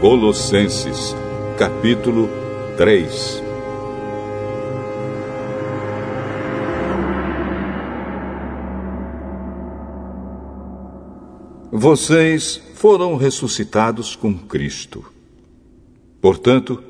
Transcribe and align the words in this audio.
Colossenses, 0.00 1.16
capítulo 1.58 2.28
3 2.76 3.42
Vocês 11.76 12.60
foram 12.74 13.16
ressuscitados 13.16 14.14
com 14.14 14.32
Cristo. 14.32 15.04
Portanto, 16.20 16.82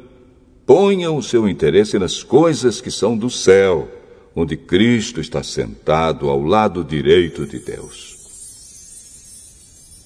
ponham 0.67 1.17
o 1.17 1.23
seu 1.23 1.49
interesse 1.49 1.99
nas 1.99 2.23
coisas 2.23 2.81
que 2.81 2.91
são 2.91 3.17
do 3.17 3.31
céu, 3.31 3.89
onde 4.35 4.57
Cristo 4.57 5.21
está 5.21 5.43
sentado 5.43 6.29
ao 6.29 6.43
lado 6.43 6.83
direito 6.83 7.47
de 7.47 7.59
Deus. 7.59 8.15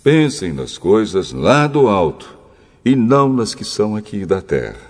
Pensem 0.03 0.53
nas 0.53 0.77
coisas 0.77 1.33
lá 1.33 1.67
do 1.67 1.89
alto 1.89 2.37
e 2.85 2.95
não 2.95 3.33
nas 3.33 3.55
que 3.55 3.65
são 3.65 3.97
aqui 3.97 4.25
da 4.25 4.41
terra. 4.41 4.89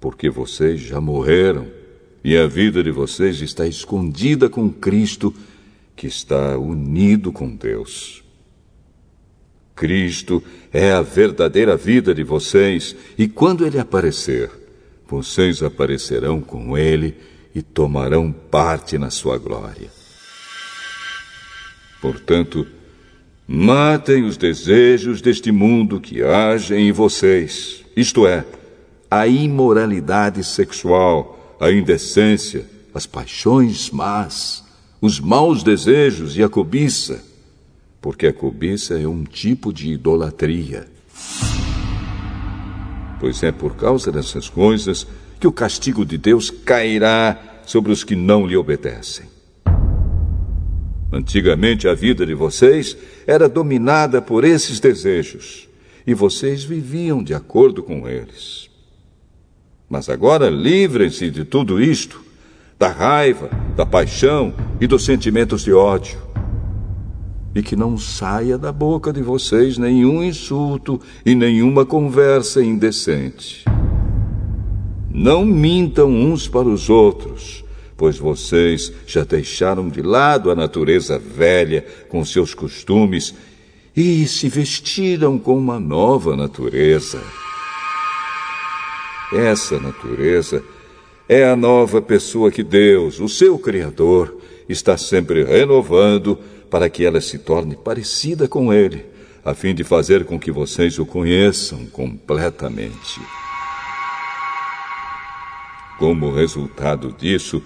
Porque 0.00 0.30
vocês 0.30 0.80
já 0.80 1.00
morreram 1.00 1.66
e 2.22 2.36
a 2.36 2.46
vida 2.46 2.82
de 2.82 2.90
vocês 2.90 3.40
está 3.40 3.66
escondida 3.66 4.48
com 4.48 4.70
Cristo, 4.70 5.34
que 5.96 6.06
está 6.06 6.56
unido 6.58 7.32
com 7.32 7.54
Deus. 7.54 8.22
Cristo 9.74 10.42
é 10.72 10.90
a 10.92 11.00
verdadeira 11.02 11.76
vida 11.76 12.14
de 12.14 12.24
vocês, 12.24 12.96
e 13.16 13.28
quando 13.28 13.64
Ele 13.64 13.78
aparecer, 13.78 14.50
vocês 15.06 15.62
aparecerão 15.62 16.40
com 16.40 16.76
Ele 16.76 17.14
e 17.58 17.62
tomarão 17.62 18.32
parte 18.32 18.96
na 18.96 19.10
sua 19.10 19.38
glória. 19.38 19.90
Portanto, 22.00 22.66
matem 23.46 24.24
os 24.24 24.36
desejos 24.36 25.20
deste 25.20 25.50
mundo 25.50 26.00
que 26.00 26.22
agem 26.22 26.88
em 26.88 26.92
vocês, 26.92 27.84
isto 27.96 28.26
é, 28.26 28.44
a 29.10 29.26
imoralidade 29.26 30.44
sexual, 30.44 31.56
a 31.60 31.70
indecência, 31.70 32.64
as 32.94 33.06
paixões 33.06 33.90
más, 33.90 34.64
os 35.00 35.18
maus 35.18 35.62
desejos 35.62 36.36
e 36.36 36.42
a 36.42 36.48
cobiça 36.48 37.28
porque 38.00 38.26
a 38.26 38.32
cobiça 38.32 38.98
é 38.98 39.06
um 39.06 39.24
tipo 39.24 39.72
de 39.72 39.92
idolatria. 39.92 40.86
Pois 43.20 43.42
é 43.42 43.50
por 43.50 43.74
causa 43.74 44.12
dessas 44.12 44.48
coisas 44.48 45.06
que 45.40 45.46
o 45.46 45.52
castigo 45.52 46.04
de 46.04 46.16
Deus 46.16 46.50
cairá 46.50 47.57
sobre 47.68 47.92
os 47.92 48.02
que 48.02 48.16
não 48.16 48.46
lhe 48.46 48.56
obedecem. 48.56 49.26
Antigamente 51.12 51.86
a 51.86 51.92
vida 51.92 52.24
de 52.24 52.32
vocês 52.32 52.96
era 53.26 53.46
dominada 53.46 54.22
por 54.22 54.42
esses 54.42 54.80
desejos 54.80 55.68
e 56.06 56.14
vocês 56.14 56.64
viviam 56.64 57.22
de 57.22 57.34
acordo 57.34 57.82
com 57.82 58.08
eles. 58.08 58.70
Mas 59.86 60.08
agora 60.08 60.48
livrem-se 60.48 61.30
de 61.30 61.44
tudo 61.44 61.78
isto, 61.78 62.24
da 62.78 62.88
raiva, 62.88 63.50
da 63.76 63.84
paixão 63.84 64.54
e 64.80 64.86
dos 64.86 65.04
sentimentos 65.04 65.62
de 65.62 65.72
ódio 65.74 66.18
e 67.54 67.62
que 67.62 67.76
não 67.76 67.98
saia 67.98 68.56
da 68.56 68.72
boca 68.72 69.12
de 69.12 69.20
vocês 69.20 69.76
nenhum 69.76 70.22
insulto 70.22 70.98
e 71.24 71.34
nenhuma 71.34 71.84
conversa 71.84 72.62
indecente. 72.62 73.64
Não 75.18 75.44
mintam 75.44 76.08
uns 76.08 76.46
para 76.46 76.68
os 76.68 76.88
outros, 76.88 77.64
pois 77.96 78.16
vocês 78.16 78.92
já 79.04 79.24
deixaram 79.24 79.88
de 79.88 80.00
lado 80.00 80.48
a 80.48 80.54
natureza 80.54 81.18
velha 81.18 81.84
com 82.08 82.24
seus 82.24 82.54
costumes 82.54 83.34
e 83.96 84.28
se 84.28 84.48
vestiram 84.48 85.36
com 85.36 85.58
uma 85.58 85.80
nova 85.80 86.36
natureza. 86.36 87.20
Essa 89.32 89.80
natureza 89.80 90.62
é 91.28 91.44
a 91.44 91.56
nova 91.56 92.00
pessoa 92.00 92.52
que 92.52 92.62
Deus, 92.62 93.18
o 93.18 93.28
seu 93.28 93.58
Criador, 93.58 94.38
está 94.68 94.96
sempre 94.96 95.42
renovando 95.42 96.38
para 96.70 96.88
que 96.88 97.04
ela 97.04 97.20
se 97.20 97.38
torne 97.38 97.74
parecida 97.74 98.46
com 98.46 98.72
ele, 98.72 99.04
a 99.44 99.52
fim 99.52 99.74
de 99.74 99.82
fazer 99.82 100.24
com 100.24 100.38
que 100.38 100.52
vocês 100.52 100.96
o 100.96 101.04
conheçam 101.04 101.86
completamente. 101.86 103.20
Como 105.98 106.32
resultado 106.32 107.12
disso, 107.18 107.62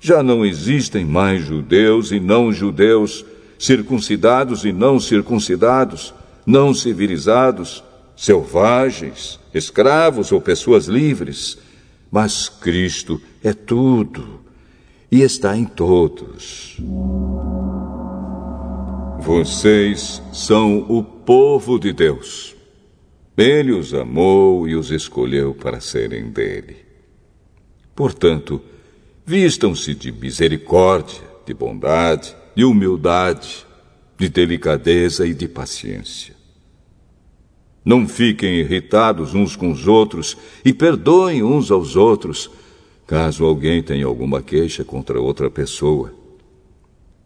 já 0.00 0.22
não 0.22 0.44
existem 0.44 1.04
mais 1.04 1.44
judeus 1.44 2.12
e 2.12 2.20
não 2.20 2.52
judeus, 2.52 3.24
circuncidados 3.58 4.64
e 4.64 4.72
não 4.72 4.98
circuncidados, 4.98 6.14
não 6.46 6.72
civilizados, 6.72 7.82
selvagens, 8.16 9.38
escravos 9.52 10.32
ou 10.32 10.40
pessoas 10.40 10.86
livres, 10.86 11.58
mas 12.10 12.48
Cristo 12.48 13.20
é 13.42 13.52
tudo 13.52 14.40
e 15.10 15.22
está 15.22 15.56
em 15.56 15.64
todos. 15.64 16.76
Vocês 19.20 20.22
são 20.32 20.86
o 20.88 21.02
povo 21.02 21.78
de 21.78 21.92
Deus. 21.92 22.56
Ele 23.36 23.72
os 23.72 23.94
amou 23.94 24.68
e 24.68 24.74
os 24.74 24.90
escolheu 24.90 25.54
para 25.54 25.80
serem 25.80 26.30
dele. 26.30 26.91
Portanto, 28.02 28.60
vistam-se 29.24 29.94
de 29.94 30.10
misericórdia, 30.10 31.22
de 31.46 31.54
bondade, 31.54 32.34
de 32.52 32.64
humildade, 32.64 33.64
de 34.18 34.28
delicadeza 34.28 35.24
e 35.24 35.32
de 35.32 35.46
paciência. 35.46 36.34
Não 37.84 38.08
fiquem 38.08 38.56
irritados 38.56 39.36
uns 39.36 39.54
com 39.54 39.70
os 39.70 39.86
outros 39.86 40.36
e 40.64 40.74
perdoem 40.74 41.44
uns 41.44 41.70
aos 41.70 41.94
outros, 41.94 42.50
caso 43.06 43.44
alguém 43.44 43.80
tenha 43.80 44.06
alguma 44.06 44.42
queixa 44.42 44.82
contra 44.82 45.20
outra 45.20 45.48
pessoa. 45.48 46.12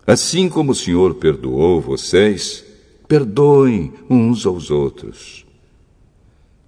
Assim 0.07 0.47
como 0.47 0.73
o 0.73 0.75
Senhor 0.75 1.15
perdoou 1.15 1.81
vocês, 1.81 2.63
perdoem 3.09 3.95
uns 4.11 4.45
aos 4.45 4.71
outros. 4.71 5.47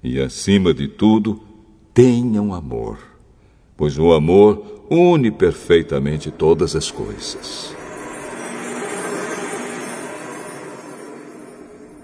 E 0.02 0.18
acima 0.18 0.72
de 0.72 0.88
tudo, 0.88 1.42
tenham 1.92 2.54
amor, 2.54 3.07
pois 3.78 3.98
o 3.98 4.12
amor 4.12 4.84
une 4.90 5.30
perfeitamente 5.30 6.30
todas 6.30 6.76
as 6.76 6.90
coisas. 6.90 7.74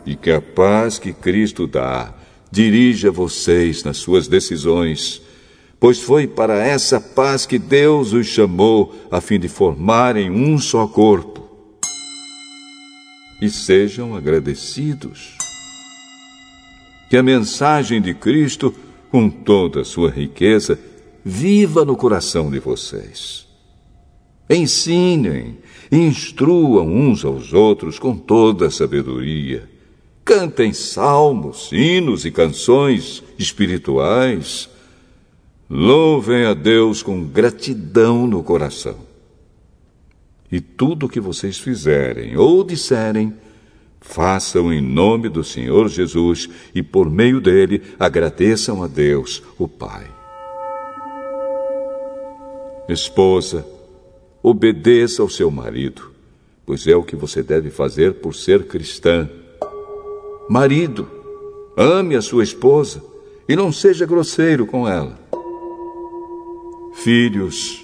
E 0.07 0.17
que 0.17 0.31
a 0.31 0.41
paz 0.41 0.99
que 0.99 1.13
Cristo 1.13 1.67
dá 1.67 2.15
dirija 2.51 3.11
vocês 3.11 3.85
nas 3.85 3.99
suas 3.99 4.27
decisões 4.27 5.21
pois 5.85 6.01
foi 6.01 6.27
para 6.27 6.65
essa 6.65 6.99
paz 6.99 7.45
que 7.45 7.59
Deus 7.59 8.15
os 8.15 8.27
chamou, 8.27 8.95
a 9.11 9.21
fim 9.21 9.39
de 9.39 9.49
formarem 9.49 10.31
um 10.31 10.59
só 10.59 10.87
corpo. 10.87 11.47
E 13.39 13.51
sejam 13.51 14.17
agradecidos. 14.17 15.37
Que 17.11 17.19
a 17.19 17.23
mensagem 17.23 18.01
de 18.01 18.15
Cristo, 18.15 18.75
com 19.11 19.29
toda 19.29 19.83
a 19.83 19.85
sua 19.85 20.11
riqueza, 20.11 20.79
viva 21.25 21.85
no 21.85 21.97
coração 21.97 22.51
de 22.51 22.59
vocês. 22.59 23.47
Ensinem, 24.49 25.59
instruam 25.91 26.87
uns 26.87 27.25
aos 27.25 27.53
outros 27.53 27.99
com 27.99 28.17
toda 28.17 28.67
a 28.67 28.71
sabedoria. 28.71 29.69
Cantem 30.25 30.73
salmos, 30.73 31.71
hinos 31.73 32.25
e 32.25 32.31
canções 32.31 33.23
espirituais 33.39 34.69
Louvem 35.69 36.45
a 36.45 36.53
Deus 36.53 37.03
com 37.03 37.25
gratidão 37.25 38.27
no 38.27 38.43
coração. 38.43 38.99
E 40.53 40.61
tudo 40.61 41.07
o 41.07 41.09
que 41.09 41.19
vocês 41.19 41.59
fizerem 41.59 42.37
ou 42.37 42.63
disserem, 42.63 43.35
façam 44.01 44.73
em 44.73 44.81
nome 44.81 45.29
do 45.29 45.43
Senhor 45.43 45.89
Jesus 45.89 46.49
e 46.75 46.83
por 46.83 47.11
meio 47.11 47.41
dele 47.41 47.83
agradeçam 47.99 48.83
a 48.83 48.87
Deus, 48.87 49.43
o 49.59 49.67
Pai. 49.67 50.07
Esposa, 52.89 53.67
obedeça 54.43 55.23
ao 55.23 55.29
seu 55.29 55.51
marido, 55.51 56.11
pois 56.67 56.87
é 56.87 56.95
o 56.95 57.03
que 57.03 57.17
você 57.17 57.43
deve 57.43 57.71
fazer 57.71 58.15
por 58.15 58.35
ser 58.35 58.67
cristã. 58.67 59.29
Marido, 60.51 61.09
ame 61.79 62.15
a 62.15 62.21
sua 62.21 62.45
esposa 62.45 63.03
e 63.49 63.57
não 63.57 63.73
seja 63.73 64.05
grosseiro 64.05 64.67
com 64.67 64.87
ela. 64.87 65.19
Filhos, 66.97 67.83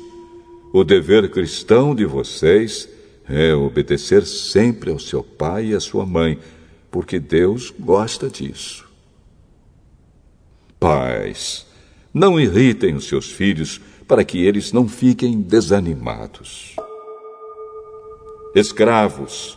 o 0.70 0.84
dever 0.84 1.30
cristão 1.30 1.94
de 1.94 2.04
vocês 2.04 2.86
é 3.26 3.54
obedecer 3.54 4.26
sempre 4.26 4.90
ao 4.90 4.98
seu 4.98 5.22
pai 5.22 5.68
e 5.68 5.74
à 5.74 5.80
sua 5.80 6.04
mãe, 6.04 6.38
porque 6.90 7.18
Deus 7.18 7.72
gosta 7.78 8.28
disso. 8.28 8.86
Pais, 10.78 11.66
não 12.12 12.38
irritem 12.38 12.94
os 12.94 13.06
seus 13.06 13.30
filhos, 13.30 13.80
para 14.06 14.24
que 14.24 14.44
eles 14.44 14.72
não 14.72 14.88
fiquem 14.88 15.40
desanimados. 15.40 16.74
Escravos, 18.54 19.56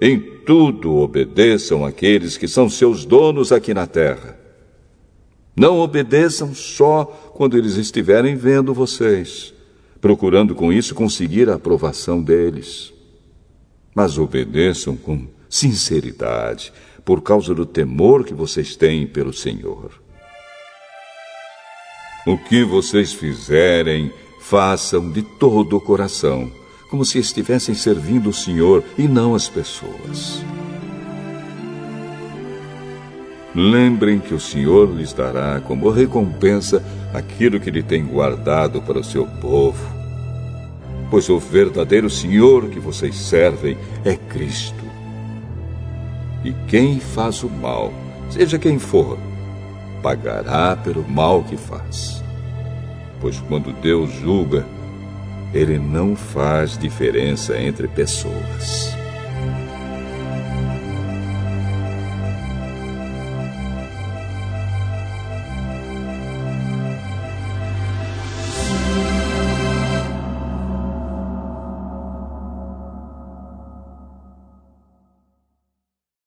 em 0.00 0.18
tudo 0.18 0.94
obedeçam 0.96 1.84
aqueles 1.84 2.38
que 2.38 2.48
são 2.48 2.70
seus 2.70 3.04
donos 3.04 3.52
aqui 3.52 3.74
na 3.74 3.86
terra. 3.86 4.38
Não 5.54 5.78
obedeçam 5.78 6.54
só 6.54 7.04
quando 7.34 7.56
eles 7.56 7.76
estiverem 7.76 8.36
vendo 8.36 8.72
vocês, 8.72 9.52
procurando 10.00 10.54
com 10.54 10.72
isso 10.72 10.94
conseguir 10.94 11.50
a 11.50 11.54
aprovação 11.54 12.22
deles. 12.22 12.92
Mas 13.94 14.16
obedeçam 14.18 14.96
com 14.96 15.26
sinceridade, 15.48 16.72
por 17.04 17.22
causa 17.22 17.54
do 17.54 17.64
temor 17.64 18.24
que 18.24 18.34
vocês 18.34 18.76
têm 18.76 19.06
pelo 19.06 19.32
Senhor. 19.32 20.05
O 22.26 22.36
que 22.36 22.64
vocês 22.64 23.12
fizerem, 23.12 24.10
façam 24.40 25.08
de 25.08 25.22
todo 25.22 25.76
o 25.76 25.80
coração, 25.80 26.50
como 26.90 27.04
se 27.04 27.20
estivessem 27.20 27.72
servindo 27.72 28.30
o 28.30 28.34
Senhor 28.34 28.82
e 28.98 29.06
não 29.06 29.32
as 29.36 29.48
pessoas. 29.48 30.42
Lembrem 33.54 34.18
que 34.18 34.34
o 34.34 34.40
Senhor 34.40 34.92
lhes 34.92 35.12
dará 35.12 35.60
como 35.60 35.88
recompensa 35.88 36.84
aquilo 37.14 37.60
que 37.60 37.70
ele 37.70 37.82
tem 37.82 38.04
guardado 38.04 38.82
para 38.82 38.98
o 38.98 39.04
seu 39.04 39.24
povo. 39.40 39.86
Pois 41.08 41.28
o 41.28 41.38
verdadeiro 41.38 42.10
Senhor 42.10 42.68
que 42.68 42.80
vocês 42.80 43.14
servem 43.14 43.78
é 44.04 44.16
Cristo. 44.16 44.84
E 46.44 46.52
quem 46.66 46.98
faz 46.98 47.44
o 47.44 47.48
mal, 47.48 47.92
seja 48.30 48.58
quem 48.58 48.80
for, 48.80 49.16
pagará 50.02 50.76
pelo 50.76 51.06
mal 51.06 51.42
que 51.42 51.56
faz. 51.56 52.22
Pois 53.20 53.38
quando 53.40 53.72
Deus 53.80 54.10
julga, 54.12 54.64
ele 55.52 55.78
não 55.78 56.16
faz 56.16 56.76
diferença 56.76 57.58
entre 57.58 57.88
pessoas. 57.88 58.95